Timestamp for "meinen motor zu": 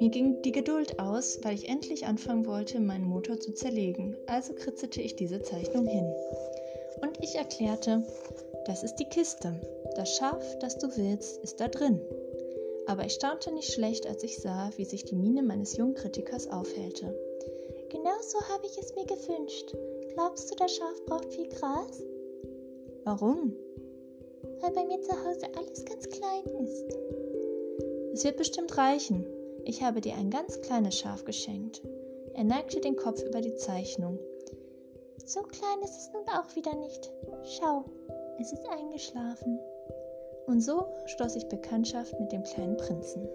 2.80-3.52